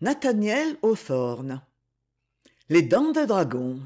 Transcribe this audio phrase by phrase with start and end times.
[0.00, 1.62] nathaniel hawthorne.
[2.68, 3.80] Les dents de dragon.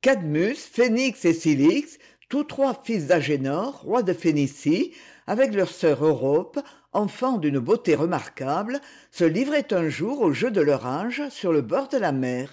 [0.00, 1.98] Cadmus phénix et cilix
[2.28, 4.92] tous trois fils d'agénor roi de phénicie
[5.26, 6.60] avec leur sœur europe
[6.92, 8.80] enfant d'une beauté remarquable
[9.10, 12.50] se livraient un jour aux jeux de leur âge sur le bord de la mer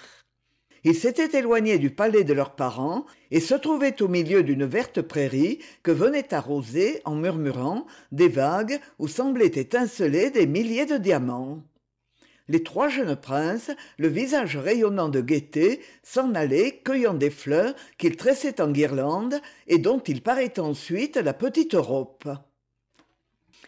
[0.84, 5.02] ils s'étaient éloignés du palais de leurs parents et se trouvaient au milieu d'une verte
[5.02, 11.64] prairie que venaient arroser en murmurant des vagues où semblaient étinceler des milliers de diamants.
[12.50, 18.16] Les trois jeunes princes le visage rayonnant de gaieté s'en allaient cueillant des fleurs qu'ils
[18.16, 22.30] tressaient en guirlandes et dont il paraît ensuite la petite europe.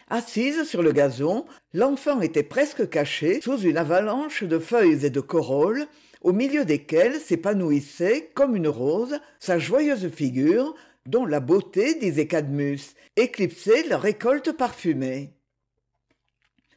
[0.08, 5.20] Assise sur le gazon l'enfant était presque cachée sous une avalanche de feuilles et de
[5.20, 5.86] corolles
[6.20, 10.74] au milieu desquelles s'épanouissait comme une rose sa joyeuse figure
[11.06, 12.80] dont la beauté disait cadmus
[13.16, 15.32] éclipsait la récolte parfumée.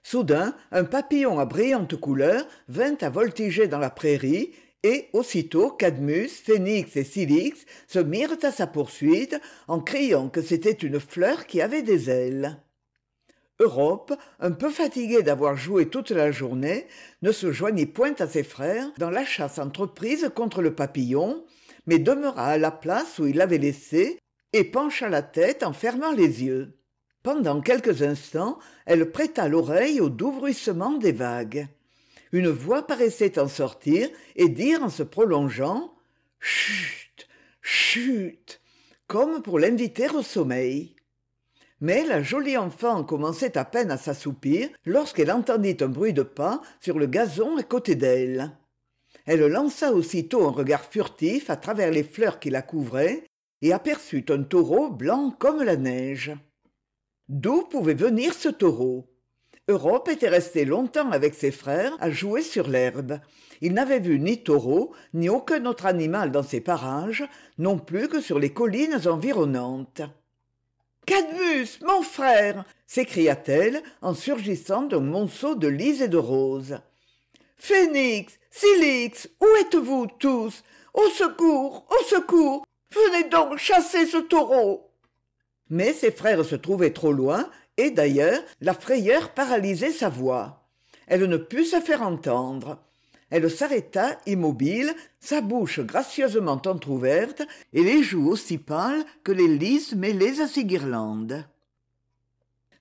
[0.02, 4.52] Soudain un papillon à brillantes couleurs vint à voltiger dans la prairie
[4.84, 10.72] et aussitôt cadmus phénix et cilix se mirent à sa poursuite en criant que c'était
[10.72, 12.58] une fleur qui avait des ailes
[13.60, 16.88] europe un peu fatiguée d'avoir joué toute la journée
[17.22, 21.44] ne se joignit point à ses frères dans la chasse entreprise contre le papillon
[21.86, 24.20] mais demeura à la place où il l'avait laissé
[24.54, 26.78] et pencha la tête en fermant les yeux.
[27.22, 31.68] Pendant quelques instants elle prêta l'oreille au doux bruissement des vagues.
[32.32, 35.94] Une voix paraissait en sortir et dire en se prolongeant
[36.40, 37.28] chut
[37.62, 38.62] chut!
[39.08, 40.96] comme pour l'inviter au sommeil
[41.84, 46.62] mais la jolie enfant commençait à peine à s'assoupir lorsqu'elle entendit un bruit de pas
[46.80, 48.52] sur le gazon à côté d'elle.
[49.26, 53.26] Elle lança aussitôt un regard furtif à travers les fleurs qui la couvraient
[53.62, 56.32] et aperçut un taureau blanc comme la neige.
[57.28, 59.10] D'où pouvait venir ce taureau?
[59.68, 63.20] Europe était restée longtemps avec ses frères à jouer sur l'herbe.
[63.60, 67.26] Il n'avait vu ni taureau ni aucun autre animal dans ces parages
[67.58, 70.04] non plus que sur les collines environnantes
[71.06, 76.78] cadmus mon frère s'écria-t-elle en surgissant d'un monceau de lys et de roses.
[77.58, 80.64] Phénix cilix où êtes-vous tous?
[80.94, 84.92] Au secours au secours venez donc chasser ce taureau!
[85.70, 90.68] Mais ses frères se trouvaient trop loin et d'ailleurs la frayeur paralysait sa voix.
[91.08, 92.78] Elle ne put se faire entendre
[93.34, 97.42] elle s'arrêta immobile sa bouche gracieusement entr'ouverte
[97.74, 101.44] et les joues aussi pâles que les lys mêlés à ses guirlandes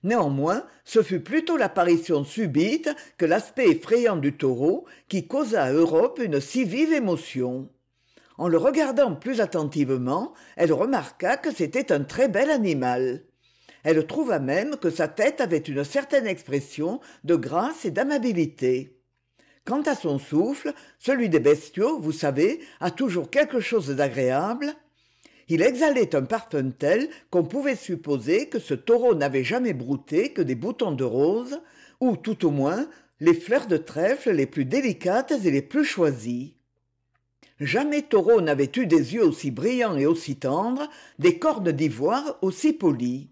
[0.03, 6.21] néanmoins ce fut plutôt l'apparition subite que l'aspect effrayant du taureau qui causa à europe
[6.23, 7.69] une si vive émotion.
[8.37, 13.23] En le regardant plus attentivement elle remarqua que c'était un très bel animal.
[13.83, 18.99] Elle trouva même que sa tête avait une certaine expression de grâce et d'amabilité
[19.65, 24.73] quant à son souffle celui des bestiaux vous savez a toujours quelque chose d'agréable.
[25.49, 30.41] Il exhalait un parfum tel qu'on pouvait supposer que ce taureau n'avait jamais brouté que
[30.41, 31.59] des boutons de rose
[31.99, 32.87] ou tout au moins
[33.19, 36.55] les fleurs de trèfle les plus délicates et les plus choisies.
[37.59, 42.73] Jamais taureau n'avait eu des yeux aussi brillants et aussi tendres des cornes d'ivoire aussi
[42.73, 43.29] polies.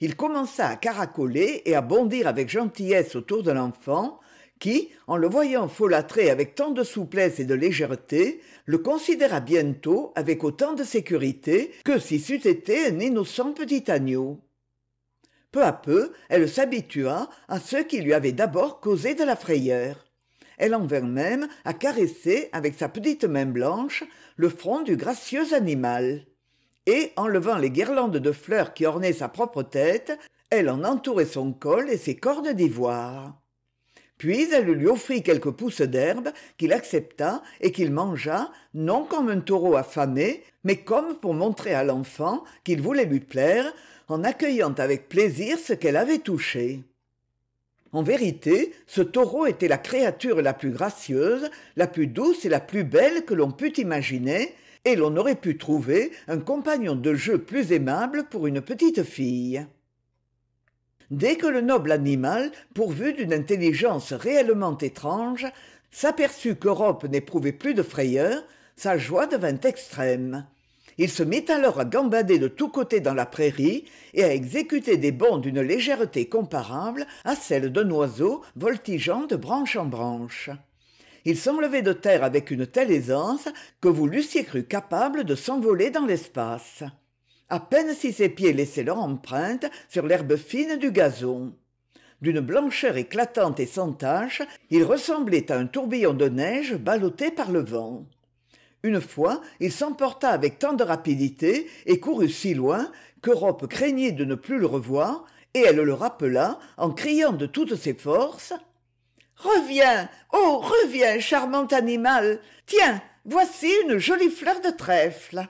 [0.00, 4.20] Il commença à caracoler et à bondir avec gentillesse autour de l'enfant
[4.60, 10.12] qui en le voyant folâtrer avec tant de souplesse et de légèreté le considéra bientôt
[10.14, 14.38] avec autant de sécurité que si c'eût été un innocent petit agneau.
[15.50, 20.04] Peu à peu elle s'habitua à ceux qui lui avaient d'abord causé de la frayeur.
[20.58, 24.04] Elle en vint même à caresser avec sa petite main blanche
[24.36, 26.26] le front du gracieux animal.
[26.86, 30.18] Et enlevant les guirlandes de fleurs qui ornaient sa propre tête
[30.50, 33.39] elle en entourait son col et ses cornes d'ivoire
[34.20, 39.40] puis elle lui offrit quelques pousses d'herbe qu'il accepta et qu'il mangea non comme un
[39.40, 43.72] taureau affamé mais comme pour montrer à l'enfant qu'il voulait lui plaire
[44.08, 46.82] en accueillant avec plaisir ce qu'elle avait touché.
[47.92, 52.60] En vérité ce taureau était la créature la plus gracieuse la plus douce et la
[52.60, 57.38] plus belle que l'on pût imaginer et l'on aurait pu trouver un compagnon de jeu
[57.38, 59.64] plus aimable pour une petite fille
[61.10, 65.46] dès que le noble animal pourvu d'une intelligence réellement étrange
[65.90, 68.42] s'aperçut qu'europe n'éprouvait plus de frayeur
[68.76, 70.46] sa joie devint extrême.
[70.98, 74.96] Il se mit alors à gambader de tous côtés dans la prairie et à exécuter
[74.96, 80.50] des bonds d'une légèreté comparable à celle d'un oiseau voltigeant de branche en branche.
[81.24, 83.48] Il s'enlevait de terre avec une telle aisance
[83.80, 86.82] que vous l'eussiez cru capable de s'envoler dans l'espace
[87.50, 91.52] à peine si ses pieds laissaient leur empreinte sur l'herbe fine du gazon.
[92.22, 97.50] D'une blancheur éclatante et sans tache il ressemblait à un tourbillon de neige ballotté par
[97.50, 98.06] le vent.
[98.82, 104.24] Une fois il s'emporta avec tant de rapidité et courut si loin qu'europe craignit de
[104.24, 108.52] ne plus le revoir et elle le rappela en criant de toutes ses forces
[109.36, 110.08] reviens!
[110.32, 112.40] Oh reviens charmant animal!
[112.66, 115.48] Tiens voici une jolie fleur de trèfle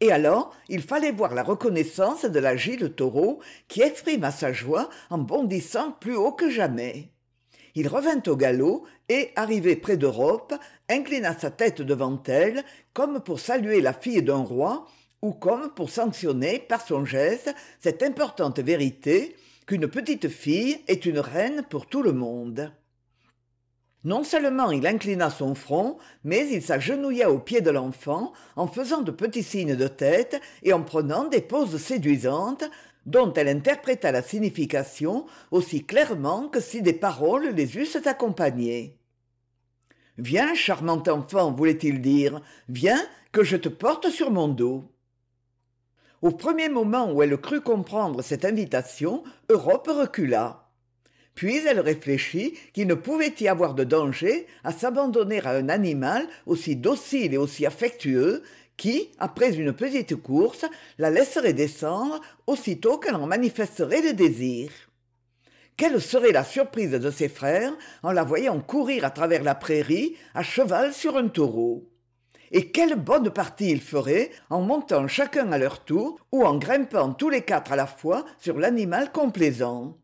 [0.00, 5.18] et alors il fallait voir la reconnaissance de l'agile taureau qui exprima sa joie en
[5.18, 7.08] bondissant plus haut que jamais.
[7.74, 10.54] Il revint au galop et arrivé près d'europe
[10.88, 14.86] inclina sa tête devant elle comme pour saluer la fille d'un roi
[15.22, 19.36] ou comme pour sanctionner par son geste cette importante vérité
[19.66, 22.72] qu'une petite fille est une reine pour tout le monde
[24.04, 29.02] non seulement il inclina son front mais il s'agenouilla aux pieds de l'enfant en faisant
[29.02, 32.64] de petits signes de tête et en prenant des poses séduisantes
[33.06, 38.96] dont elle interpréta la signification aussi clairement que si des paroles les eussent accompagnées
[40.16, 44.84] viens charmant enfant voulait-il dire viens que je te porte sur mon dos
[46.22, 50.59] au premier moment où elle crut comprendre cette invitation europe recula
[51.34, 56.26] puis elle réfléchit qu'il ne pouvait y avoir de danger à s'abandonner à un animal
[56.46, 58.42] aussi docile et aussi affectueux
[58.76, 60.64] qui après une petite course
[60.98, 64.70] la laisserait descendre aussitôt qu'elle en manifesterait le désir.
[65.76, 67.72] Quelle serait la surprise de ses frères
[68.02, 71.90] en la voyant courir à travers la prairie à cheval sur un taureau?
[72.52, 77.12] Et quelle bonne partie ils feraient en montant chacun à leur tour ou en grimpant
[77.12, 79.99] tous les quatre à la fois sur l'animal complaisant?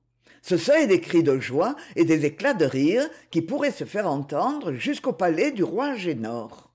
[0.47, 4.07] Ce seraient des cris de joie et des éclats de rire qui pourraient se faire
[4.07, 6.67] entendre jusqu'au palais du roi agénor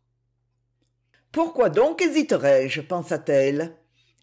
[1.32, 3.78] pourquoi donc hésiterais je pensa-t-elle.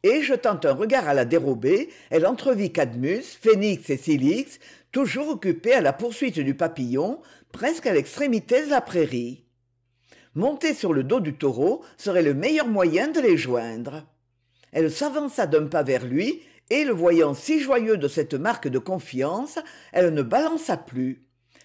[0.04, 4.60] Et jetant un regard à la dérobée elle entrevit cadmus phénix et cilix
[4.92, 7.20] toujours occupés à la poursuite du papillon
[7.50, 9.44] presque à l'extrémité de la prairie.
[10.34, 14.06] Monter sur le dos du taureau serait le meilleur moyen de les joindre.
[14.70, 18.78] Elle s'avança d'un pas vers lui et le voyant si joyeux de cette marque de
[18.78, 19.58] confiance
[19.92, 21.24] elle ne balança plus.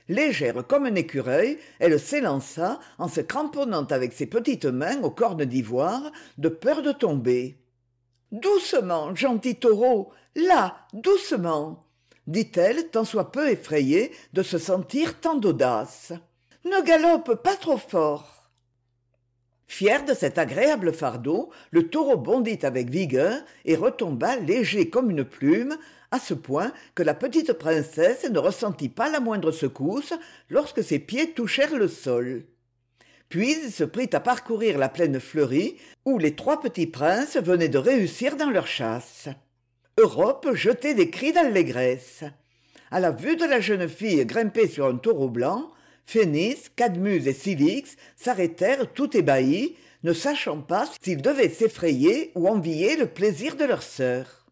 [0.09, 5.45] Légère comme un écureuil elle s'élança en se cramponnant avec ses petites mains aux cornes
[5.45, 7.57] d'ivoire de peur de tomber
[8.31, 11.85] doucement gentil taureau là doucement
[12.27, 16.13] dit-elle tant soit peu effrayée de se sentir tant d'audace
[16.65, 18.43] ne galope pas trop fort
[19.74, 25.25] fier de cet agréable fardeau le taureau bondit avec vigueur et retomba léger comme une
[25.25, 25.75] plume
[26.12, 30.14] à ce point que la petite princesse ne ressentit pas la moindre secousse
[30.52, 32.44] lorsque ses pieds touchèrent le sol.
[33.30, 37.68] Puis il se prit à parcourir la plaine fleurie où les trois petits princes venaient
[37.68, 39.28] de réussir dans leur chasse.
[39.98, 42.24] Europe jetait des cris d'allégresse.
[42.92, 45.72] À la vue de la jeune fille grimpée sur un taureau blanc
[46.05, 52.97] phénix cadmus et cilix s'arrêtèrent tout ébahis ne sachant pas s'ils devaient s'effrayer ou envier
[52.97, 54.45] le plaisir de leur sœur.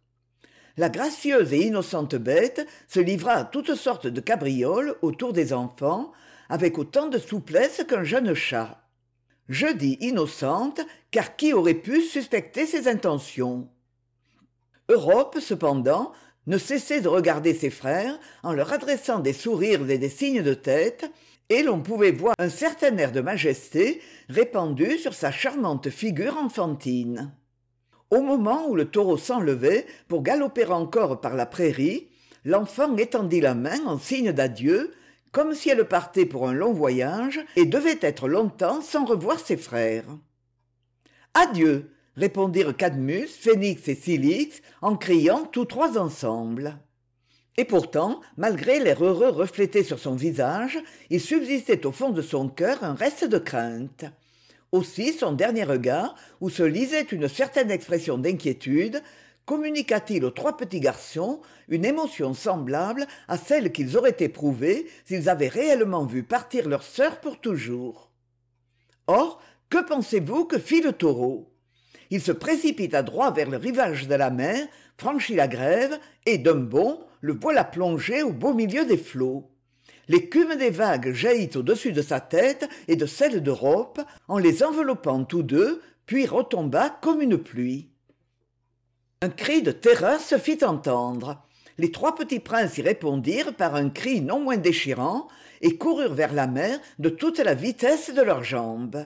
[0.77, 6.12] La gracieuse et innocente bête se livra à toutes sortes de cabrioles autour des enfants
[6.50, 8.81] avec autant de souplesse qu'un jeune chat.
[9.50, 10.80] Je dis innocente
[11.12, 13.68] car qui aurait pu suspecter ses intentions?
[14.88, 16.13] Europe cependant
[16.48, 20.53] ne cessait de regarder ses frères en leur adressant des sourires et des signes de
[20.53, 21.12] tête
[21.51, 27.34] et l'on pouvait voir un certain air de majesté répandu sur sa charmante figure enfantine.
[28.10, 32.08] Au moment où le taureau s'enlevait pour galoper encore par la prairie
[32.46, 34.93] l'enfant étendit la main en signe d'adieu
[35.34, 39.58] comme si elle partait pour un long voyage et devait être longtemps sans revoir ses
[39.58, 40.08] frères
[41.34, 41.91] adieu!
[42.15, 46.77] répondirent cadmus phénix et cilix en criant tous trois ensemble
[47.58, 50.79] et pourtant malgré l'air heureux reflété sur son visage
[51.10, 54.05] il subsistait au fond de son cœur un reste de crainte.
[54.72, 59.01] Aussi son dernier regard où se lisait une certaine expression d'inquiétude
[59.46, 64.88] communiqua t il aux trois petits garçons une émotion semblable à celle qu'ils auraient éprouvée
[65.03, 68.12] s'ils avaient réellement vu partir leur sœur pour toujours?
[69.08, 71.51] Or que pensez-vous que fit le taureau?
[72.12, 74.67] Il se précipita droit vers le rivage de la mer
[74.98, 79.50] franchit la grève et d'un bond le voilà plongé au beau milieu des flots.
[80.08, 85.24] L'écume des vagues jaillit au-dessus de sa tête et de celle d'europe en les enveloppant
[85.24, 87.90] tous deux puis retomba comme une pluie.
[89.22, 91.44] Un cri de terreur se fit entendre.
[91.78, 95.28] Les trois petits princes y répondirent par un cri non moins déchirant
[95.62, 99.06] et coururent vers la mer de toute la vitesse de leurs jambes.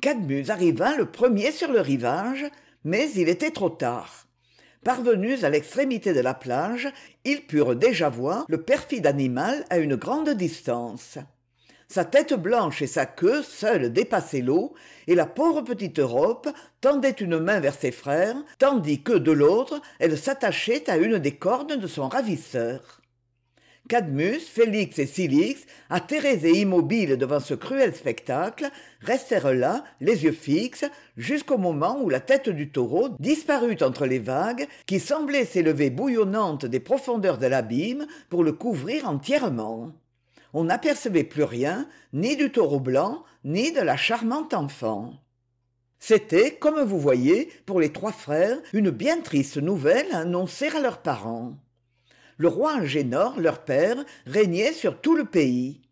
[0.00, 2.46] Cadmus arriva le premier sur le rivage
[2.84, 4.27] mais il était trop tard
[4.84, 6.88] parvenus à l'extrémité de la plage
[7.24, 11.18] ils purent déjà voir le perfide animal à une grande distance.
[11.90, 14.74] Sa tête blanche et sa queue seules dépassaient l'eau
[15.06, 16.48] et la pauvre petite europe
[16.82, 21.36] tendait une main vers ses frères tandis que de l'autre elle s'attachait à une des
[21.36, 23.00] cornes de son ravisseur
[23.88, 30.32] cadmus félix et cilix atterrés et immobiles devant ce cruel spectacle restèrent là les yeux
[30.32, 30.84] fixes
[31.16, 36.66] jusqu'au moment où la tête du taureau disparut entre les vagues qui semblaient s'élever bouillonnantes
[36.66, 39.92] des profondeurs de l'abîme pour le couvrir entièrement.
[40.52, 45.14] On n'apercevait plus rien ni du taureau blanc ni de la charmante enfant.
[45.98, 50.80] C'était comme vous voyez pour les trois frères une bien triste nouvelle à annoncer à
[50.80, 51.56] leurs parents
[52.38, 55.82] le roi agénor leur père régnait sur tout le pays.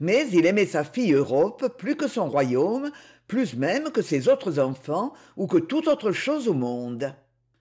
[0.00, 2.90] Mais il aimait sa fille europe plus que son royaume
[3.26, 7.12] plus même que ses autres enfants ou que toute autre chose au monde.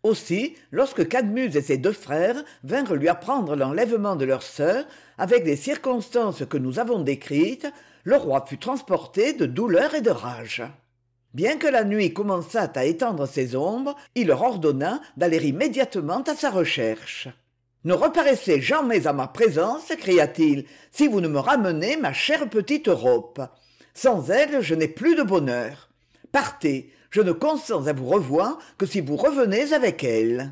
[0.03, 4.85] Aussi lorsque cadmus et ses deux frères vinrent lui apprendre l'enlèvement de leur sœur
[5.17, 7.67] avec les circonstances que nous avons décrites
[8.03, 10.61] le roi fut transporté de douleur et de rage.
[11.33, 16.35] Bien que la nuit commençât à étendre ses ombres il leur ordonna d'aller immédiatement à
[16.35, 17.27] sa recherche
[17.85, 22.89] ne reparaissez jamais à ma présence cria-t-il si vous ne me ramenez ma chère petite
[22.89, 23.41] europe
[23.93, 25.89] sans elle je n'ai plus de bonheur.
[26.31, 30.51] Partez je ne consens à vous revoir que si vous revenez avec elle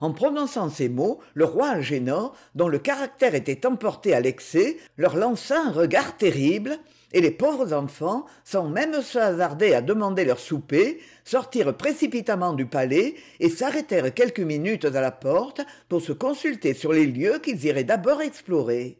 [0.00, 5.16] en prononçant ces mots le roi agénor dont le caractère était emporté à l'excès leur
[5.16, 6.78] lança un regard terrible
[7.12, 12.66] et les pauvres enfants sans même se hasarder à demander leur souper sortirent précipitamment du
[12.66, 17.64] palais et s'arrêtèrent quelques minutes à la porte pour se consulter sur les lieux qu'ils
[17.64, 18.98] iraient d'abord explorer.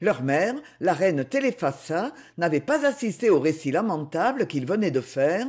[0.00, 5.46] Leur mère la reine téléphassa n'avait pas assisté au récit lamentable qu'ils venaient de faire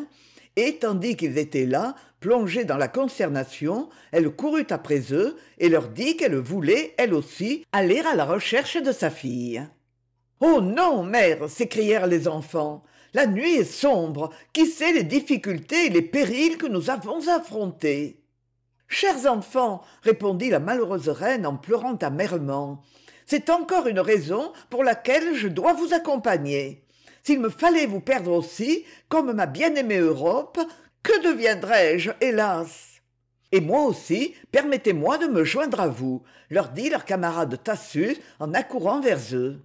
[0.56, 5.90] et tandis qu'ils étaient là plongés dans la consternation elle courut après eux et leur
[5.90, 9.66] dit qu'elle voulait elle aussi aller à la recherche de sa fille
[10.40, 11.50] oh non mère!
[11.50, 12.84] s'écrièrent les enfants
[13.14, 14.32] la nuit est sombre.
[14.52, 18.22] Qui sait les difficultés et les périls que nous avons affrontés
[18.88, 19.82] chers enfants!
[20.02, 22.82] répondit la malheureuse reine en pleurant amèrement
[23.26, 26.85] c'est encore une raison pour laquelle je dois vous accompagner
[27.26, 30.60] s'il me fallait vous perdre aussi comme ma bien-aimée europe
[31.02, 33.02] que deviendrais-je hélas?
[33.52, 38.54] Et moi aussi permettez-moi de me joindre à vous leur dit leur camarade Tassus en
[38.54, 39.60] accourant vers eux.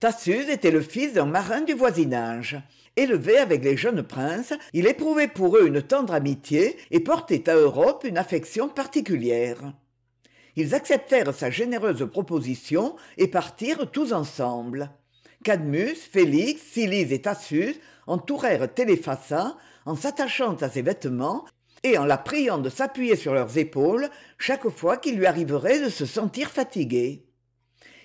[0.00, 2.60] Tassus était le fils d'un marin du voisinage.
[2.96, 7.54] Élevé avec les jeunes princes il éprouvait pour eux une tendre amitié et portait à
[7.54, 9.72] europe une affection particulière.
[10.56, 14.90] Ils acceptèrent sa généreuse proposition et partirent tous ensemble
[15.42, 21.44] cadmus félix Silis et Tassus entourèrent téléphassa en s'attachant à ses vêtements
[21.82, 24.08] et en la priant de s'appuyer sur leurs épaules
[24.38, 27.24] chaque fois qu'il lui arriverait de se sentir fatigué.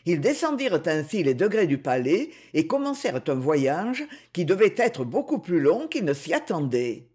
[0.05, 5.39] Ils descendirent ainsi les degrés du palais et commencèrent un voyage qui devait être beaucoup
[5.39, 7.07] plus long qu'ils ne s'y attendaient.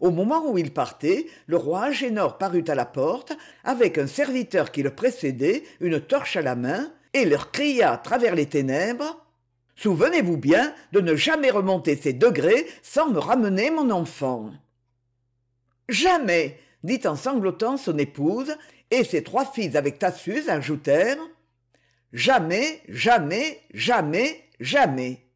[0.00, 4.70] Au moment où ils partaient le roi agénor parut à la porte avec un serviteur
[4.70, 9.24] qui le précédait une torche à la main et leur cria à travers les ténèbres
[9.76, 14.50] souvenez-vous bien de ne jamais remonter ces degrés sans me ramener mon enfant
[15.88, 16.58] jamais!
[16.84, 18.54] dit en sanglotant son épouse
[18.90, 21.18] et ses trois filles avec Tassus ajoutèrent
[22.12, 25.28] jamais jamais jamais jamais!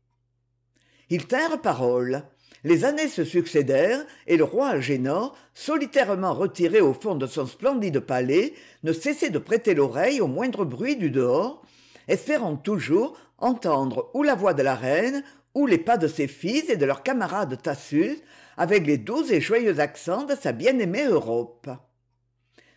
[1.13, 2.23] Ils tinrent parole.
[2.65, 8.01] Les années se succédèrent et le roi agénor solitairement retiré au fond de son splendide
[8.01, 11.63] palais ne cessait de prêter l'oreille au moindre bruit du dehors
[12.09, 15.23] espérant toujours entendre ou la voix de la reine
[15.55, 18.19] ou les pas de ses fils et de leurs camarades Tassus
[18.57, 21.69] avec les doux et joyeux accents de sa bien-aimée europe.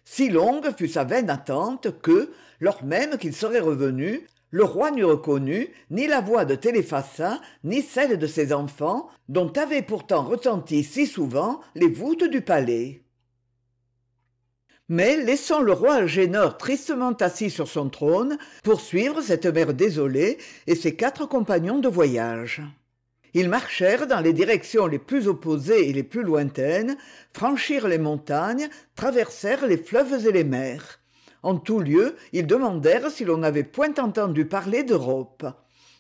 [0.04, 5.04] Si longue fut sa vaine attente que lors même qu'il serait revenu le roi n'eût
[5.04, 10.84] reconnu ni la voix de téléphassa ni celle de ses enfants dont avaient pourtant retenti
[10.84, 13.05] si souvent les voûtes du palais
[14.90, 20.38] mais laissons le roi agénor tristement assis sur son trône poursuivre cette mère désolée
[20.68, 22.62] et ses quatre compagnons de voyage.
[23.34, 26.98] Ils marchèrent dans les directions les plus opposées et les plus lointaines
[27.34, 31.00] franchirent les montagnes traversèrent les fleuves et les mers.
[31.42, 35.46] En tout lieu ils demandèrent si l'on n'avait point entendu parler d'europe.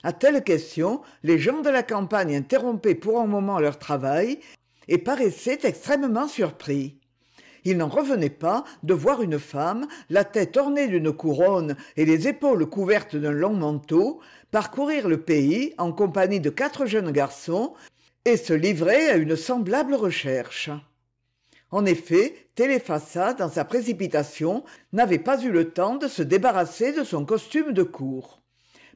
[0.03, 4.39] À telle question les gens de la campagne interrompaient pour un moment leur travail
[4.87, 6.99] et paraissaient extrêmement surpris
[7.65, 12.27] il n'en revenait pas de voir une femme la tête ornée d'une couronne et les
[12.27, 17.73] épaules couvertes d'un long manteau parcourir le pays en compagnie de quatre jeunes garçons
[18.23, 20.69] et se livrer à une semblable recherche.
[21.71, 27.03] En effet téléphassa dans sa précipitation n'avait pas eu le temps de se débarrasser de
[27.03, 28.41] son costume de cour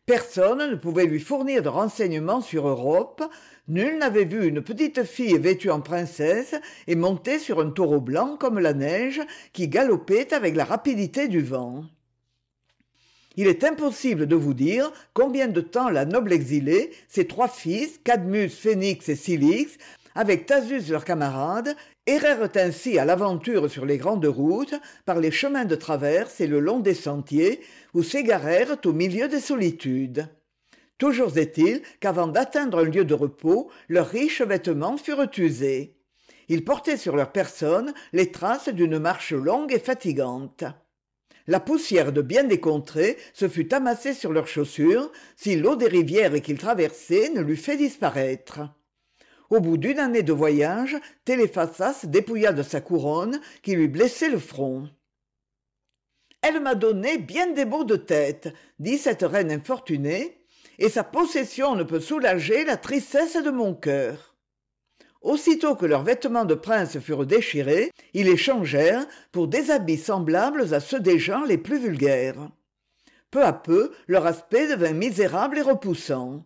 [0.09, 3.23] personne ne pouvait lui fournir de renseignements sur europe.
[3.67, 6.55] Nul n'avait vu une petite fille vêtue en princesse
[6.87, 9.21] et montée sur un taureau blanc comme la neige
[9.53, 11.83] qui galopait avec la rapidité du vent.
[13.35, 17.99] Il est impossible de vous dire combien de temps la noble exilée ses trois fils
[18.03, 19.77] cadmus phénix et cilix
[20.15, 21.75] avec thasus leur camarade
[22.07, 24.73] errèrent ainsi à l'aventure sur les grandes routes
[25.05, 27.61] par les chemins de traverse et le long des sentiers
[27.93, 30.27] ou s'égarèrent au milieu des solitudes.
[30.97, 35.95] Toujours est-il qu'avant d'atteindre un lieu de repos leurs riches vêtements furent usés.
[36.49, 40.65] Ils portaient sur leur personne les traces d'une marche longue et fatigante.
[41.47, 45.87] La poussière de bien des contrées se fût amassée sur leurs chaussures si l'eau des
[45.87, 48.59] rivières qu'ils traversaient ne l'eût fait disparaître.
[49.49, 54.37] Au bout d'une année de voyage téléphassa dépouilla de sa couronne qui lui blessait le
[54.37, 54.89] front
[56.41, 60.37] elle m'a donné bien des maux de tête dit cette reine infortunée
[60.77, 64.35] et sa possession ne peut soulager la tristesse de mon cœur.
[65.21, 70.73] Aussitôt que leurs vêtements de prince furent déchirés ils les changèrent pour des habits semblables
[70.73, 72.49] à ceux des gens les plus vulgaires.
[73.31, 76.45] Peu à peu leur aspect devint misérable et repoussant.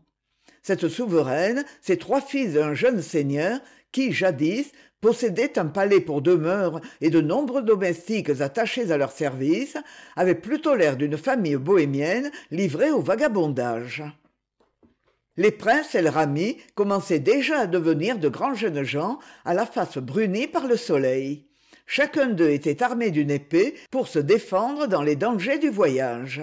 [0.64, 3.60] Cette souveraine ses trois fils et un jeune seigneur
[3.92, 4.72] qui jadis
[5.04, 9.76] possédaient un palais pour demeure et de nombreux domestiques attachés à leur service
[10.16, 14.02] avaient plutôt l'air d'une famille bohémienne livrée au vagabondage.
[15.36, 20.48] Les princes el-rami commençaient déjà à devenir de grands jeunes gens à la face brunie
[20.48, 21.48] par le soleil.
[21.86, 26.42] Chacun d'eux était armé d'une épée pour se défendre dans les dangers du voyage.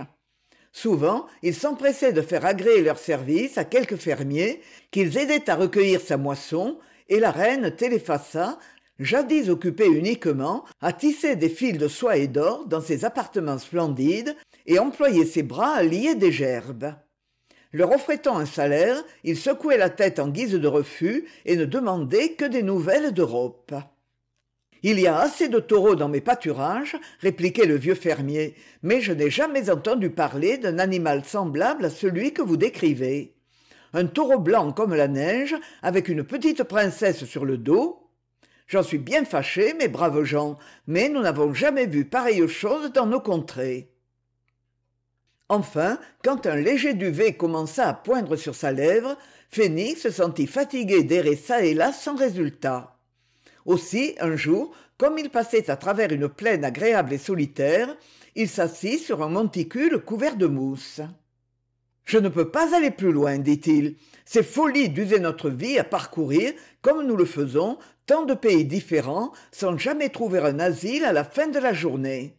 [0.71, 6.03] Souvent ils s'empressaient de faire agréer leur service à quelques fermiers qu'ils aidaient à recueillir
[6.03, 6.79] sa moisson
[7.11, 8.59] et la reine téléphassa
[8.99, 14.35] jadis occupée uniquement à tisser des fils de soie et d'or dans ses appartements splendides
[14.67, 16.95] et employait ses bras à lier des gerbes.
[17.73, 22.33] Leur offrait-on un salaire ils secouaient la tête en guise de refus et ne demandaient
[22.33, 23.75] que des nouvelles d'europe
[24.83, 29.13] il y a assez de taureaux dans mes pâturages répliquait le vieux fermier mais je
[29.13, 33.35] n'ai jamais entendu parler d'un animal semblable à celui que vous décrivez
[33.93, 38.07] un taureau blanc comme la neige avec une petite princesse sur le dos.
[38.67, 43.07] J'en suis bien fâché mes braves gens mais nous n'avons jamais vu pareille chose dans
[43.07, 43.91] nos contrées.
[45.49, 49.17] Enfin quand un léger duvet commença à poindre sur sa lèvre
[49.49, 52.97] phénix se sentit fatigué d'errer çà et là sans résultat.
[53.67, 57.97] Aussi un jour comme il passait à travers une plaine agréable et solitaire
[58.37, 61.01] il s'assit sur un monticule couvert de mousse
[62.11, 63.95] je ne peux pas aller plus loin dit-il.
[64.25, 69.31] C'est folie d'user notre vie à parcourir comme nous le faisons tant de pays différents
[69.53, 72.35] sans jamais trouver un asile à la fin de la journée.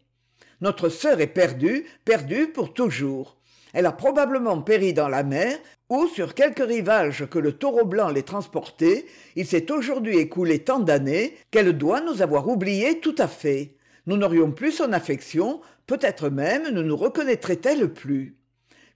[0.60, 3.38] Notre sœur est perdue perdue pour toujours.
[3.72, 5.58] Elle a probablement péri dans la mer
[5.88, 9.06] ou sur quelque rivage que le taureau blanc l'ait transportée.
[9.38, 13.76] Il s'est aujourd'hui écoulé tant d'années qu'elle doit nous avoir oubliés tout à fait.
[14.06, 18.36] Nous n'aurions plus son affection peut-être même ne nous reconnaîtrait elle plus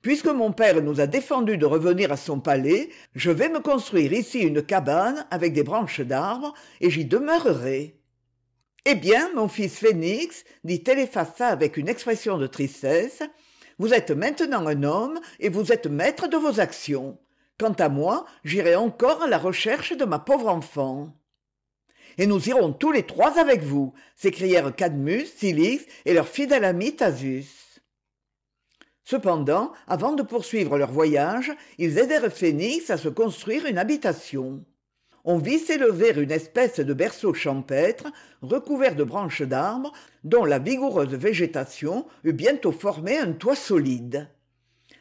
[0.05, 4.13] puisque mon père nous a défendu de revenir à son palais je vais me construire
[4.13, 7.95] ici une cabane avec des branches d'arbres et j'y demeurerai.
[8.85, 13.23] Eh bien mon fils phénix dit téléphassa avec une expression de tristesse
[13.79, 17.17] vous êtes maintenant un homme et vous êtes maître de vos actions.
[17.57, 21.15] Quant à moi j'irai encore à la recherche de ma pauvre enfant.
[22.19, 26.95] Et nous irons tous les trois avec vous s'écrièrent cadmus cilix et leur fidèle ami
[29.05, 34.65] cependant avant de poursuivre leur voyage ils aidèrent phénix à se construire une habitation.
[35.23, 38.07] On vit s'élever une espèce de berceau champêtre
[38.41, 39.91] recouvert de branches d'arbres
[40.23, 44.27] dont la vigoureuse végétation eut bientôt formé un toit solide.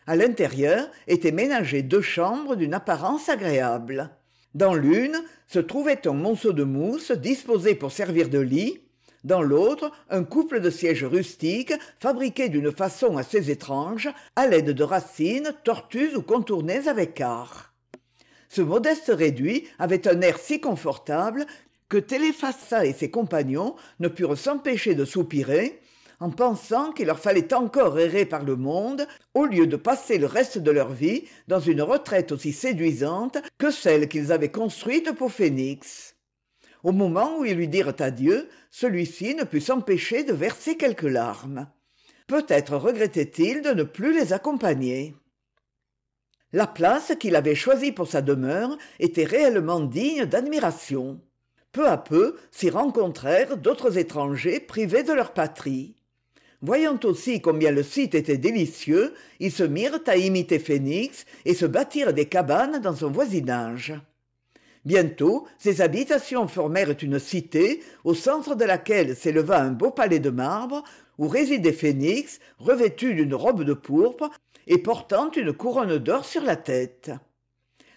[0.07, 4.11] À l'intérieur étaient ménagées deux chambres d'une apparence agréable.
[4.55, 8.81] Dans l'une se trouvait un monceau de mousse disposé pour servir de lit
[9.25, 14.85] dans l'autre un couple de sièges rustiques fabriqués d'une façon assez étrange à l'aide de
[14.85, 17.73] racines tortues ou contournées avec art.
[18.49, 21.47] Ce modeste réduit avait un air si confortable
[21.89, 25.81] que téléphassa et ses compagnons ne purent s'empêcher de soupirer
[26.21, 30.27] en pensant qu'il leur fallait encore errer par le monde au lieu de passer le
[30.27, 35.33] reste de leur vie dans une retraite aussi séduisante que celle qu'ils avaient construite pour
[35.33, 36.14] phénix
[36.85, 41.67] au moment où ils lui dirent adieu celui-ci ne put s'empêcher de verser quelques larmes.
[42.27, 45.15] Peut-être regrettait-il de ne plus les accompagner.
[46.53, 51.21] La place qu'il avait choisie pour sa demeure était réellement digne d'admiration.
[51.73, 55.97] Peu à peu s'y rencontrèrent d'autres étrangers privés de leur patrie.
[56.61, 61.67] Voyant aussi combien le site était délicieux ils se mirent à imiter phénix et se
[61.67, 63.95] bâtirent des cabanes dans son voisinage
[64.85, 70.31] bientôt ces habitations formèrent une cité au centre de laquelle s'éleva un beau palais de
[70.31, 70.85] marbre
[71.19, 74.31] où résidait phénix revêtu d'une robe de pourpre
[74.67, 77.11] et portant une couronne d'or sur la tête.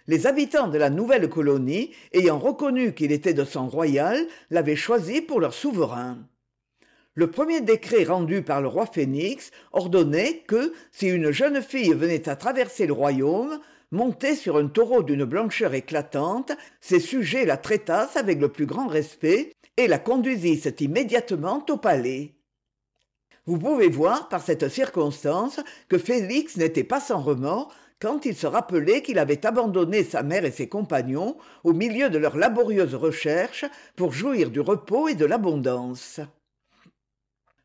[0.08, 5.22] Les habitants de la nouvelle colonie ayant reconnu qu'il était de sang royal l'avaient choisi
[5.22, 6.18] pour leur souverain.
[7.14, 12.30] Le premier décret rendu par le roi phénix ordonnait que si une jeune fille venait
[12.30, 13.60] à traverser le royaume
[13.92, 18.88] montée sur un taureau d'une blancheur éclatante ses sujets la traitassent avec le plus grand
[18.88, 22.34] respect et la conduisissent immédiatement au palais.
[23.46, 28.46] Vous pouvez voir par cette circonstance que félix n'était pas sans remords quand il se
[28.46, 33.66] rappelait qu'il avait abandonné sa mère et ses compagnons au milieu de leurs laborieuses recherches
[33.96, 36.20] pour jouir du repos et de l'abondance.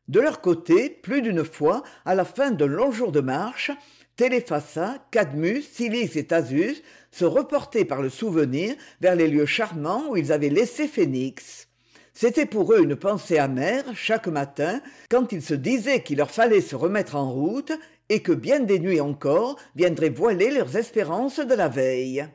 [0.07, 3.71] De leur côté plus d'une fois à la fin d'un long jour de marche
[4.15, 10.17] téléphassa cadmus silis et thasus se reportaient par le souvenir vers les lieux charmants où
[10.17, 11.67] ils avaient laissé phénix.
[12.13, 16.61] C'était pour eux une pensée amère chaque matin quand ils se disaient qu'il leur fallait
[16.61, 17.71] se remettre en route
[18.09, 22.27] et que bien des nuits encore viendraient voiler leurs espérances de la veille.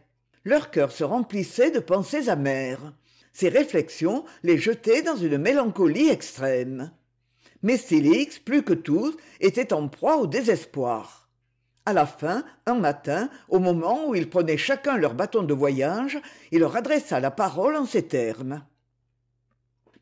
[0.45, 2.93] Leur cœur se remplissait de pensées amères.
[3.33, 6.91] Ces réflexions les jetaient dans une mélancolie extrême.
[7.63, 11.28] Mais stylix plus que tous était en proie au désespoir
[11.89, 16.19] À la fin un matin au moment où ils prenaient chacun leur bâton de voyage
[16.53, 18.63] il leur adressa la parole en ces termes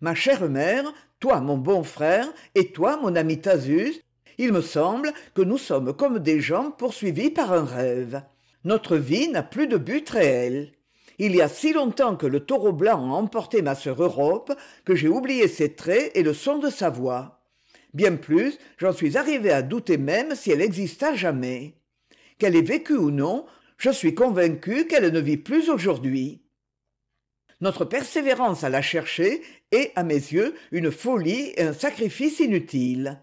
[0.00, 4.02] ma chère mère toi mon bon frère et toi mon ami thasus
[4.36, 8.20] il me semble que nous sommes comme des gens poursuivis par un rêve.
[8.64, 10.72] Notre vie n'a plus de but réel.
[11.18, 14.52] Il y a si longtemps que le taureau blanc a emporté ma sœur europe
[14.84, 17.36] que j'ai oublié ses traits et le son de sa voix
[17.96, 21.74] bien plus j'en suis arrivé à douter même si elle exista jamais.
[22.38, 23.46] Qu'elle ait vécu ou non
[23.78, 26.42] je suis convaincu qu'elle ne vit plus aujourd'hui.
[27.60, 33.20] Notre persévérance à la chercher est à mes yeux une folie et un sacrifice inutile.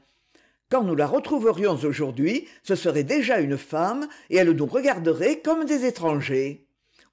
[0.69, 5.65] Quand nous la retrouverions aujourd'hui ce serait déjà une femme et elle nous regarderait comme
[5.65, 6.65] des étrangers.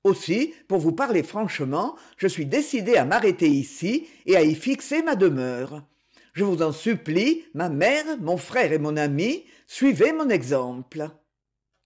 [0.03, 5.03] Aussi pour vous parler franchement je suis décidé à m'arrêter ici et à y fixer
[5.03, 5.83] ma demeure
[6.33, 11.09] je vous en supplie ma mère mon frère et mon ami suivez mon exemple.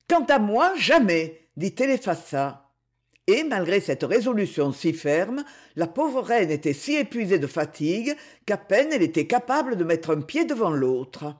[0.08, 2.70] Quant à moi jamais dit téléphassa
[3.26, 5.44] et malgré cette résolution si ferme
[5.76, 10.10] la pauvre reine était si épuisée de fatigue qu'à peine elle était capable de mettre
[10.10, 11.34] un pied devant l'autre.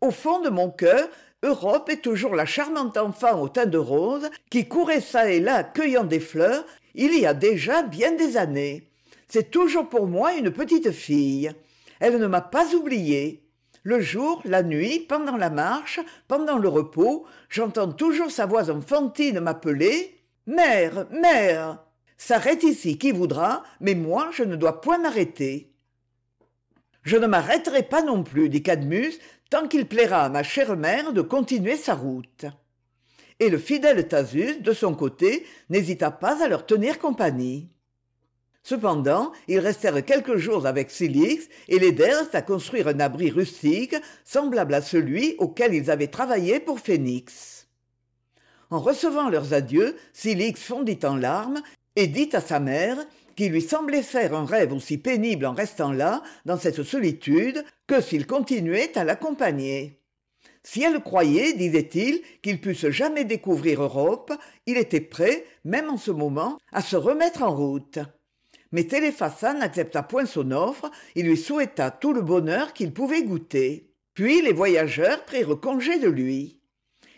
[0.00, 1.08] Au fond de mon cœur
[1.42, 5.64] europe est toujours la charmante enfant au teint de rose qui courait çà et là
[5.64, 8.90] cueillant des fleurs il y a déjà bien des années.
[9.28, 11.52] C'est toujours pour moi une petite fille
[12.00, 13.44] elle ne m'a pas oublié.
[13.82, 19.40] Le jour la nuit pendant la marche pendant le repos j'entends toujours sa voix enfantine
[19.40, 21.84] m'appeler mère mère!
[22.16, 25.72] S'arrête ici qui voudra mais moi je ne dois point m'arrêter.
[27.02, 29.14] Je ne m'arrêterai pas non plus dit cadmus
[29.50, 32.44] tant qu'il plaira à ma chère mère de continuer sa route.
[33.40, 37.70] Et le fidèle thasus de son côté n'hésita pas à leur tenir compagnie
[38.68, 44.74] cependant ils restèrent quelques jours avec Silix et l'aidèrent à construire un abri rustique semblable
[44.74, 47.66] à celui auquel ils avaient travaillé pour phénix.
[48.68, 51.62] En recevant leurs adieux Silix fondit en larmes
[51.96, 52.98] et dit à sa mère
[53.36, 58.02] qui lui semblait faire un rêve aussi pénible en restant là dans cette solitude que
[58.02, 60.02] s'il continuait à l'accompagner.
[60.62, 64.30] Si elle croyait disait-il qu'ils pussent jamais découvrir europe
[64.66, 68.00] il était prêt même en ce moment à se remettre en route
[68.72, 73.90] mais téléphassa n'accepta point son offre il lui souhaita tout le bonheur qu'il pouvait goûter.
[74.14, 76.58] Puis les voyageurs prirent congé de lui.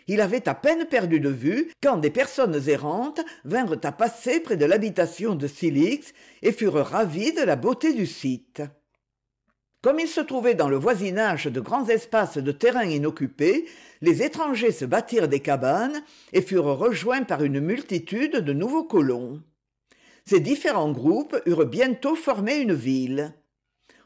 [0.07, 4.57] Il avait à peine perdu de vue quand des personnes errantes vinrent à passer près
[4.57, 8.61] de l'habitation de Silix et furent ravis de la beauté du site.
[9.81, 13.65] Comme il se trouvait dans le voisinage de grands espaces de terrain inoccupés
[14.01, 19.41] les étrangers se bâtirent des cabanes et furent rejoints par une multitude de nouveaux colons
[20.31, 23.33] ces différents groupes eurent bientôt formé une ville.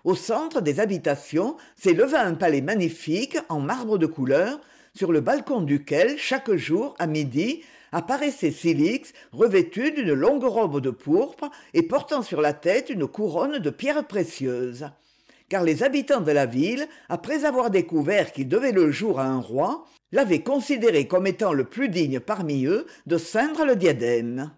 [0.03, 4.59] Au centre des habitations s'éleva un palais magnifique en marbre de couleur
[4.95, 7.61] sur le balcon duquel chaque jour à midi
[7.91, 13.59] apparaissait Silix revêtu d'une longue robe de pourpre et portant sur la tête une couronne
[13.59, 14.89] de pierres précieuses.
[15.47, 19.41] Car les habitants de la ville après avoir découvert qu'il devait le jour à un
[19.41, 24.49] roi l'avaient considéré comme étant le plus digne parmi eux de ceindre le diadème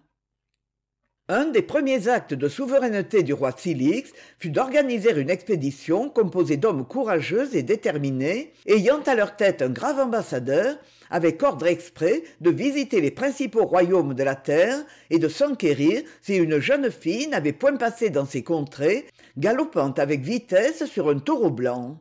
[1.30, 6.86] un des premiers actes de souveraineté du roi Silix fut d'organiser une expédition composée d'hommes
[6.86, 10.76] courageux et déterminés, ayant à leur tête un grave ambassadeur,
[11.10, 14.78] avec ordre exprès de visiter les principaux royaumes de la terre
[15.10, 20.22] et de s'enquérir si une jeune fille n'avait point passé dans ces contrées, galopant avec
[20.22, 22.00] vitesse sur un taureau blanc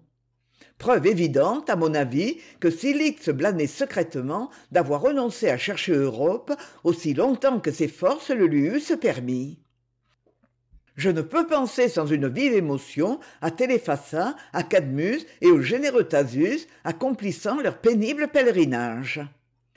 [0.78, 7.14] preuve évidente à mon avis que Silix blâmait secrètement d'avoir renoncé à chercher Europe aussi
[7.14, 9.60] longtemps que ses forces le lui eussent permis.
[10.96, 16.06] Je ne peux penser sans une vive émotion à téléphassa à cadmus et au généreux
[16.06, 19.22] thasus accomplissant leur pénible pèlerinage.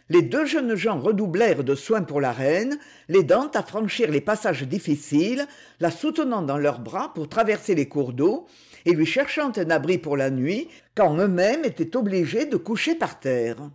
[0.08, 4.62] Les deux jeunes gens redoublèrent de soins pour la reine l'aidant à franchir les passages
[4.62, 5.46] difficiles
[5.78, 8.46] la soutenant dans leurs bras pour traverser les cours d'eau
[8.86, 13.20] et lui cherchant un abri pour la nuit quand eux-mêmes étaient obligés de coucher par
[13.20, 13.70] terre.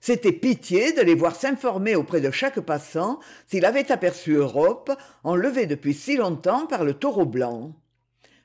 [0.00, 4.90] C'était pitié de les voir s'informer auprès de chaque passant s'il avait aperçu europe
[5.22, 7.72] enlevée depuis si longtemps par le taureau blanc.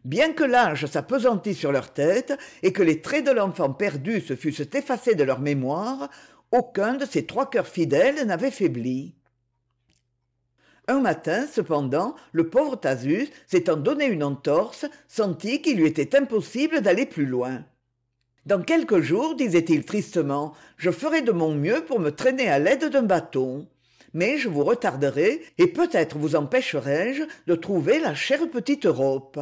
[0.05, 4.35] Bien que l'âge s'apesantît sur leur tête et que les traits de l'enfant perdu se
[4.35, 6.09] fussent effacés de leur mémoire
[6.51, 9.15] aucun de ces trois cœurs fidèles n'avait faibli
[10.87, 16.81] un matin cependant le pauvre thasus s'étant donné une entorse sentit qu'il lui était impossible
[16.81, 17.63] d'aller plus loin
[18.47, 22.85] dans quelques jours disait-il tristement je ferai de mon mieux pour me traîner à l'aide
[22.85, 23.67] d'un bâton.
[24.13, 29.37] Mais je vous retarderai et peut-être vous empêcherai-je de trouver la chère petite europe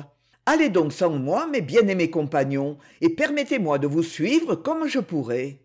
[0.48, 5.60] allez donc sans moi mes bien-aimés compagnons et permettez-moi de vous suivre comme je pourrai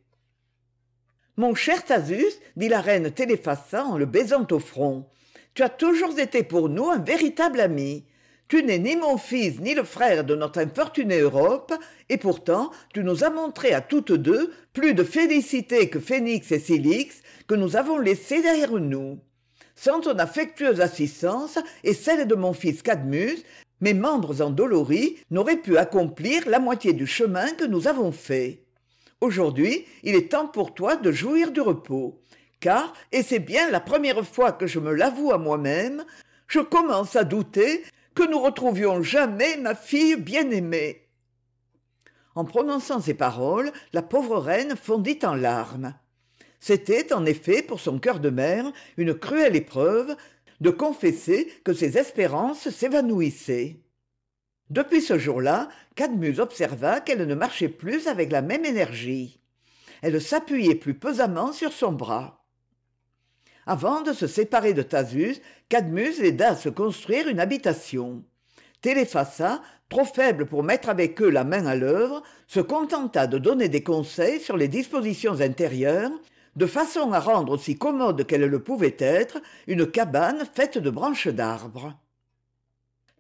[1.38, 5.07] mon cher thasus dit la reine téléphassa en le baisant au front
[5.61, 8.07] tu as toujours été pour nous un véritable ami.
[8.49, 11.75] Tu n'es ni mon fils ni le frère de notre infortunée europe
[12.09, 16.59] et pourtant tu nous as montré à toutes deux plus de félicité que phénix et
[16.59, 19.18] Silix que nous avons laissés derrière nous.
[19.77, 23.44] Sans ton affectueuse assistance et celle de mon fils cadmus
[23.83, 28.64] mes membres endoloris n'auraient pu accomplir la moitié du chemin que nous avons fait.
[29.20, 32.18] Aujourd'hui il est temps pour toi de jouir du repos
[32.61, 36.05] car et c'est bien la première fois que je me l'avoue à moi-même
[36.46, 37.83] je commence à douter
[38.14, 41.07] que nous retrouvions jamais ma fille bien-aimée.
[42.35, 45.94] En prononçant ces paroles la pauvre reine fondit en larmes.
[46.59, 50.16] C'était en effet pour son cœur de mère une cruelle épreuve
[50.61, 53.81] de confesser que ses espérances s'évanouissaient.
[54.68, 59.40] Depuis ce jour-là cadmus observa qu'elle ne marchait plus avec la même énergie.
[60.03, 62.39] Elle s'appuyait plus pesamment sur son bras
[63.70, 68.24] avant de se séparer de thasus cadmus l'aida à se construire une habitation.
[68.80, 73.68] Téléphassa trop faible pour mettre avec eux la main à l'œuvre se contenta de donner
[73.68, 76.11] des conseils sur les dispositions intérieures
[76.56, 81.28] de façon à rendre aussi commode qu'elle le pouvait être une cabane faite de branches
[81.28, 81.94] d'arbres.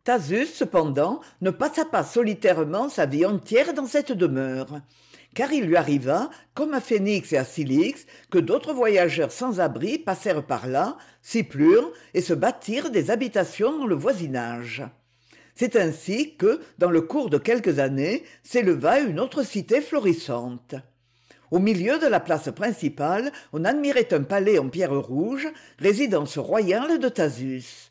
[0.02, 4.80] Thasus cependant ne passa pas solitairement sa vie entière dans cette demeure
[5.34, 9.98] car il lui arriva comme à phénix et à Silix, que d'autres voyageurs sans abri
[9.98, 14.82] passèrent par là s'y plurent et se bâtirent des habitations dans le voisinage.
[15.54, 20.74] C'est ainsi que dans le cours de quelques années s'éleva une autre cité florissante.
[21.50, 26.98] Au milieu de la place principale on admirait un palais en pierre rouge résidence royale
[26.98, 27.89] de thasus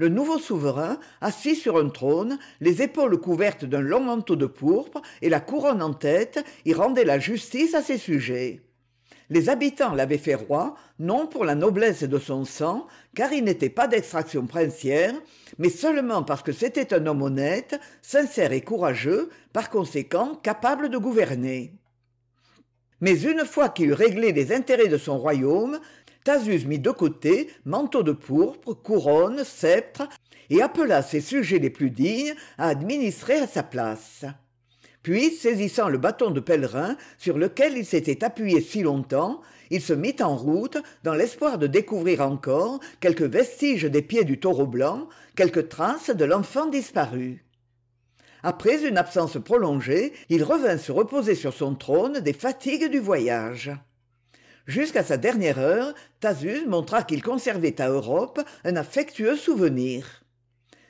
[0.00, 5.02] le nouveau souverain assis sur un trône les épaules couvertes d'un long manteau de pourpre
[5.20, 8.62] et la couronne en tête y rendait la justice à ses sujets.
[9.28, 13.68] Les habitants l'avaient fait roi non pour la noblesse de son sang car il n'était
[13.68, 15.12] pas d'extraction princière
[15.58, 20.96] mais seulement parce que c'était un homme honnête sincère et courageux par conséquent capable de
[20.96, 21.74] gouverner.
[23.02, 25.78] Mais une fois qu'il eut réglé les intérêts de son royaume
[26.24, 30.08] thasus mit de côté manteau de pourpre couronne sceptre
[30.50, 34.24] et appela ses sujets les plus dignes à administrer à sa place.
[35.02, 39.94] Puis saisissant le bâton de pèlerin sur lequel il s'était appuyé si longtemps il se
[39.94, 45.08] mit en route dans l'espoir de découvrir encore quelques vestiges des pieds du taureau blanc
[45.36, 47.44] quelques traces de l'enfant disparu.
[48.42, 53.70] Après une absence prolongée il revint se reposer sur son trône des fatigues du voyage
[54.70, 60.22] jusqu'à sa dernière heure thasus montra qu'il conservait à europe un affectueux souvenir.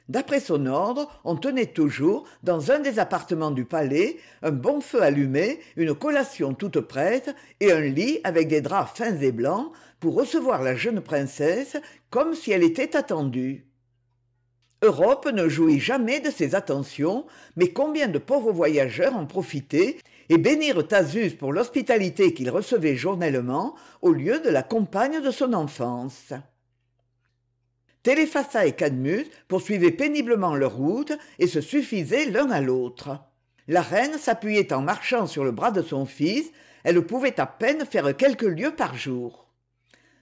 [0.08, 5.02] D'après son ordre on tenait toujours dans un des appartements du palais un bon feu
[5.02, 10.14] allumé une collation toute prête et un lit avec des draps fins et blancs pour
[10.14, 11.76] recevoir la jeune princesse
[12.10, 13.66] comme si elle était attendue.
[14.82, 19.96] Europe ne jouit jamais de ces attentions mais combien de pauvres voyageurs en profitaient
[20.30, 25.52] et bénirent thasus pour l'hospitalité qu'il recevait journellement au lieu de la compagne de son
[25.52, 26.32] enfance.
[28.02, 33.18] Téléphassa et cadmus poursuivaient péniblement leur route et se suffisaient l'un à l'autre.
[33.68, 36.50] La reine s'appuyait en marchant sur le bras de son fils
[36.82, 39.46] elle pouvait à peine faire quelques lieues par jour.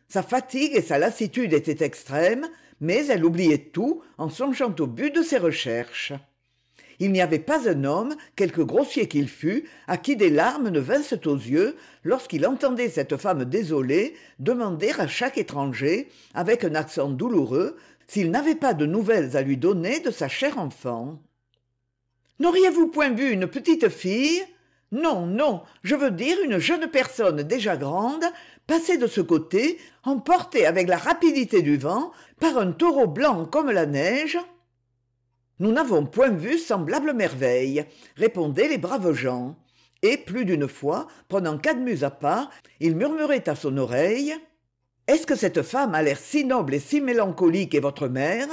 [0.08, 2.48] Sa fatigue et sa lassitude étaient extrêmes
[2.80, 6.14] mais elle oubliait tout en songeant au but de ses recherches
[7.00, 10.80] il n'y avait pas un homme quelque grossier qu'il fût à qui des larmes ne
[10.80, 17.08] vinssent aux yeux lorsqu'il entendait cette femme désolée demander à chaque étranger avec un accent
[17.08, 21.20] douloureux s'il n'avait pas de nouvelles à lui donner de sa chère enfant
[22.40, 24.42] n'auriez-vous point vu une petite fille?
[24.90, 28.24] Non non je veux dire une jeune personne déjà grande
[28.66, 33.70] passer de ce côté emportée avec la rapidité du vent par un taureau blanc comme
[33.70, 34.38] la neige
[35.60, 37.84] nous n'avons point vu semblable merveille
[38.16, 39.56] répondaient les braves gens.
[40.02, 44.34] Et plus d'une fois prenant cadmus à part il murmurait à son oreille
[45.08, 48.46] est-ce que cette femme a l'air si noble et si mélancolique est votre mère?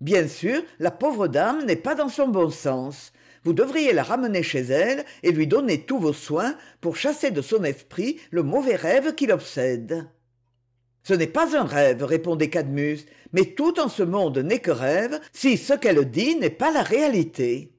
[0.00, 3.12] Bien sûr la pauvre dame n'est pas dans son bon sens.
[3.44, 7.42] Vous devriez la ramener chez elle et lui donner tous vos soins pour chasser de
[7.42, 10.08] son esprit le mauvais rêve qui l'obsède
[11.02, 12.98] ce n'est pas un rêve répondait cadmus
[13.32, 16.82] mais tout en ce monde n'est que rêve si ce qu'elle dit n'est pas la
[16.82, 17.72] réalité.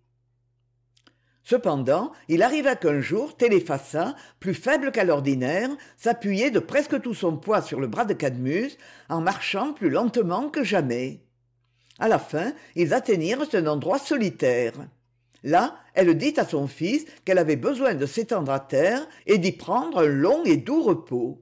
[1.43, 7.37] Cependant il arriva qu'un jour téléphassa plus faible qu'à l'ordinaire s'appuyait de presque tout son
[7.37, 8.77] poids sur le bras de cadmus
[9.09, 11.23] en marchant plus lentement que jamais.
[11.97, 14.73] À la fin ils atteignirent un endroit solitaire.
[15.43, 19.51] Là elle dit à son fils qu'elle avait besoin de s'étendre à terre et d'y
[19.51, 21.41] prendre un long et doux repos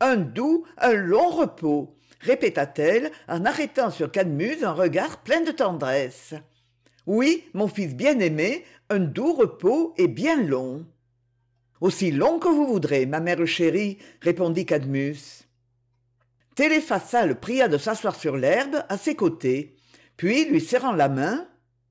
[0.00, 6.34] un doux un long repos répéta-t-elle en arrêtant sur cadmus un regard plein de tendresse.
[7.06, 10.86] Oui mon fils bien-aimé un doux repos et bien long.
[11.80, 15.44] Aussi long que vous voudrez ma mère chérie répondit cadmus.
[16.54, 19.76] Téléphassa le pria de s'asseoir sur l'herbe à ses côtés
[20.16, 21.46] puis lui serrant la main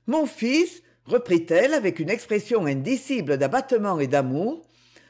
[0.07, 0.83] mon fils!
[1.05, 4.65] reprit-elle avec une expression indicible d'abattement et d'amour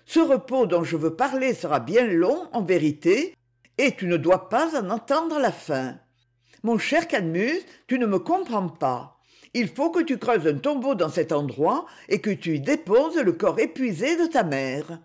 [0.06, 3.36] ce repos dont je veux parler sera bien long en vérité
[3.78, 5.98] et tu ne dois pas en entendre la fin.
[6.64, 9.20] Mon cher cadmus tu ne me comprends pas.
[9.54, 13.18] Il faut que tu creuses un tombeau dans cet endroit et que tu y déposes
[13.18, 15.00] le corps épuisé de ta mère.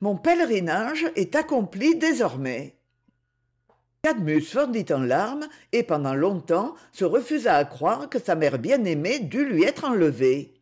[0.00, 2.76] Mon pèlerinage est accompli désormais.
[4.02, 9.18] Cadmus fondit en larmes et pendant longtemps se refusa à croire que sa mère bien-aimée
[9.18, 10.55] dût lui être enlevée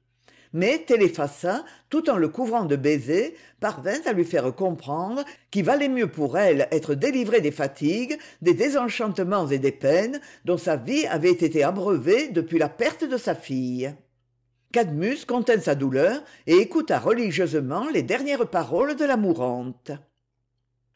[0.55, 5.88] mais téléphassa tout en le couvrant de baisers parvint à lui faire comprendre qu'il valait
[5.88, 11.07] mieux pour elle être délivrée des fatigues des désenchantements et des peines dont sa vie
[11.07, 13.93] avait été abreuvée depuis la perte de sa fille.
[14.73, 19.90] Cadmus contint sa douleur et écouta religieusement les dernières paroles de la mourante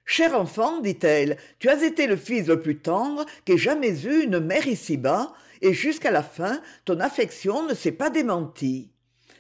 [0.09, 4.41] cher enfant dit-elle tu as été le fils le plus tendre qu'ait jamais eu une
[4.41, 8.91] mère ici-bas et jusqu'à la fin ton affection ne s'est pas démentie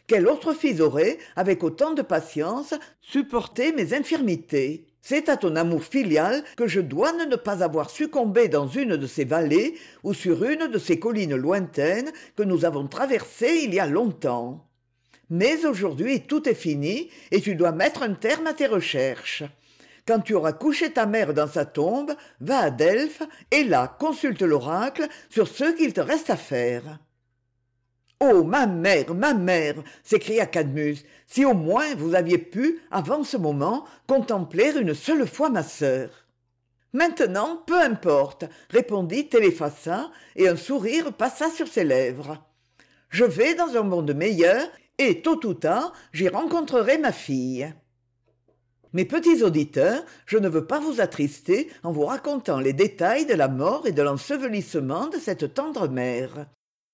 [0.08, 4.86] quel autre fils aurait avec autant de patience supporté mes infirmités?
[5.02, 9.06] C'est à ton amour filial que je dois ne pas avoir succombé dans une de
[9.06, 13.80] ces vallées ou sur une de ces collines lointaines que nous avons traversées il y
[13.80, 14.66] a longtemps.
[15.28, 19.44] Mais aujourd'hui tout est fini et tu dois mettre un terme à tes recherches.
[20.06, 24.40] Quand tu auras couché ta mère dans sa tombe va à delphes et là consulte
[24.40, 26.98] l'oracle sur ce qu'il te reste à faire
[28.20, 33.36] oh ma mère ma mère s'écria cadmus si au moins vous aviez pu avant ce
[33.36, 36.10] moment contempler une seule fois ma sœur.
[36.92, 42.38] Maintenant peu importe répondit téléphassa et un sourire passa sur ses lèvres.
[43.10, 44.66] Je vais dans un monde meilleur
[44.98, 47.72] et tôt ou tard j'y rencontrerai ma fille.
[48.94, 53.34] Mes petits auditeurs je ne veux pas vous attrister en vous racontant les détails de
[53.34, 56.46] la mort et de l'ensevelissement de cette tendre mère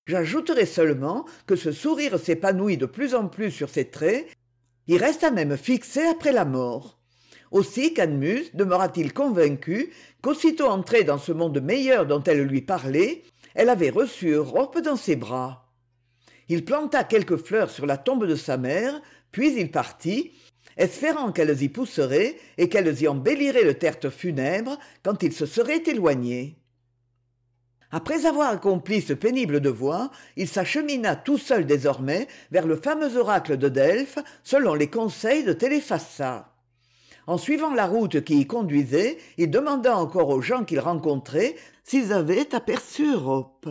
[0.07, 4.27] j'ajouterai seulement que ce sourire s'épanouit de plus en plus sur ses traits.
[4.87, 6.99] Il resta même fixé après la mort.
[7.51, 13.23] Aussi cadmus demeura-t-il convaincu qu'aussitôt entrée dans ce monde meilleur dont elle lui parlait
[13.55, 15.71] elle avait reçu europe dans ses bras.
[16.49, 19.01] Il planta quelques fleurs sur la tombe de sa mère
[19.31, 20.33] puis il partit
[20.77, 25.83] espérant qu'elles y pousseraient et qu'elles y embelliraient le tertre funèbre quand il se serait
[25.87, 26.57] éloigné
[27.95, 33.55] après avoir accompli ce pénible devoir il s'achemina tout seul désormais vers le fameux oracle
[33.55, 36.51] de delphes selon les conseils de téléphassa.
[37.25, 42.11] En suivant la route qui y conduisait il demanda encore aux gens qu'il rencontrait s'ils
[42.11, 43.69] avaient aperçu europe.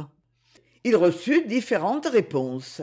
[0.85, 2.81] Il reçut différentes réponses.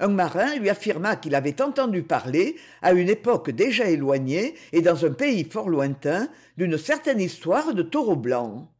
[0.00, 5.06] Un marin lui affirma qu'il avait entendu parler à une époque déjà éloignée et dans
[5.06, 8.73] un pays fort lointain d'une certaine histoire de taureau blanc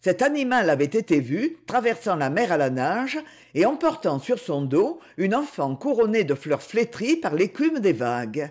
[0.00, 3.18] cet animal avait été vu traversant la mer à la nage
[3.54, 8.50] et emportant sur son dos une enfant couronnée de fleurs flétries par l'écume des vagues.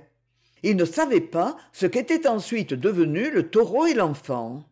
[0.62, 4.64] Il ne savait pas ce qu'étaient ensuite devenus le taureau et l'enfant.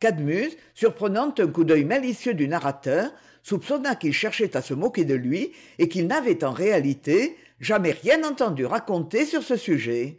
[0.00, 3.12] Cadmus surprenant un coup d'œil malicieux du narrateur
[3.42, 8.24] soupçonna qu'il cherchait à se moquer de lui et qu'il n'avait en réalité jamais rien
[8.24, 10.18] entendu raconter sur ce sujet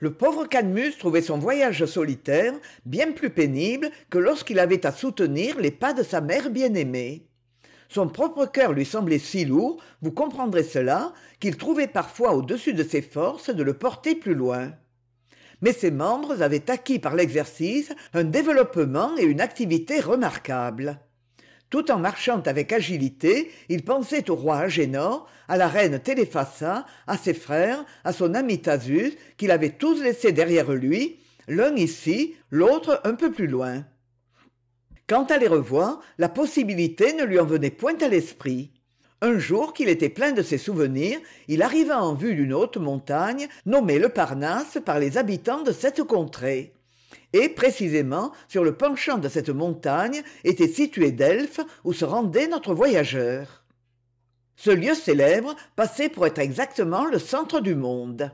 [0.00, 2.54] le pauvre cadmus trouvait son voyage solitaire
[2.86, 7.26] bien plus pénible que lorsqu'il avait à soutenir les pas de sa mère bien-aimée.
[7.88, 12.84] Son propre cœur lui semblait si lourd vous comprendrez cela qu'il trouvait parfois au-dessus de
[12.84, 14.72] ses forces de le porter plus loin.
[15.62, 21.00] Mais ses membres avaient acquis par l'exercice un développement et une activité remarquables
[21.70, 27.16] tout en marchant avec agilité il pensait au roi agénor à la reine téléphassa à
[27.16, 33.00] ses frères à son ami thasus qu'il avait tous laissés derrière lui l'un ici l'autre
[33.04, 33.84] un peu plus loin.
[35.06, 38.70] Quant à les revoir la possibilité ne lui en venait point à l'esprit.
[39.20, 43.48] Un jour qu'il était plein de ces souvenirs il arriva en vue d'une haute montagne
[43.66, 46.72] nommée le parnasse par les habitants de cette contrée
[47.32, 52.74] et précisément sur le penchant de cette montagne était situé delphes où se rendait notre
[52.74, 53.64] voyageur.
[54.56, 58.32] Ce lieu célèbre passait pour être exactement le centre du monde.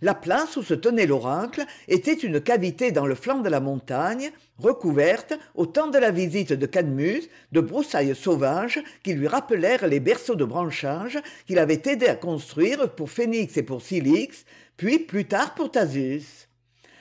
[0.00, 4.30] La place où se tenait l'oracle était une cavité dans le flanc de la montagne
[4.58, 9.98] recouverte au temps de la visite de cadmus de broussailles sauvages qui lui rappelèrent les
[9.98, 14.44] berceaux de branchages qu'il avait aidé à construire pour phénix et pour cilix
[14.76, 15.72] puis plus tard pour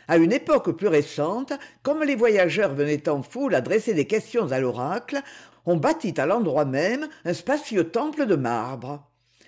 [0.07, 1.53] à une époque plus récente
[1.83, 5.21] comme les voyageurs venaient en foule adresser des questions à l'oracle
[5.65, 9.05] on bâtit à l'endroit même un spacieux temple de marbre.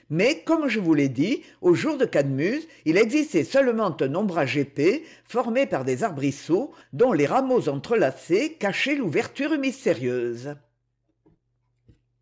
[0.09, 4.57] Mais comme je vous l'ai dit au jour de cadmus il existait seulement un ombrage
[4.57, 10.55] épais formé par des arbrisseaux dont les rameaux entrelacés cachaient l'ouverture mystérieuse